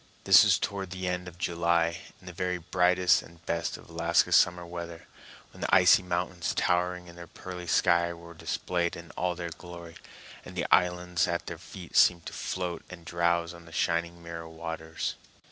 This 0.23 0.43
was 0.43 0.57
toward 0.57 0.89
the 0.89 1.07
end 1.07 1.27
of 1.27 1.37
July, 1.37 1.99
in 2.19 2.25
the 2.25 2.33
very 2.33 2.57
brightest 2.57 3.21
and 3.21 3.45
best 3.45 3.77
of 3.77 3.87
Alaska 3.87 4.31
summer 4.31 4.65
weather, 4.65 5.05
when 5.53 5.61
the 5.61 5.69
icy 5.69 6.01
mountains 6.01 6.55
towering 6.55 7.05
in 7.05 7.15
the 7.17 7.27
pearly 7.27 7.67
sky 7.67 8.11
were 8.11 8.33
displayed 8.33 8.95
in 8.95 9.11
all 9.11 9.35
their 9.35 9.51
glory, 9.51 9.97
and 10.43 10.55
the 10.55 10.65
islands 10.71 11.27
at 11.27 11.45
their 11.45 11.59
feet 11.59 11.95
seemed 11.95 12.25
to 12.25 12.33
float 12.33 12.83
and 12.89 13.05
drowse 13.05 13.53
on 13.53 13.65
the 13.65 13.71
shining 13.71 14.23
mirror 14.23 14.49
waters. 14.49 15.13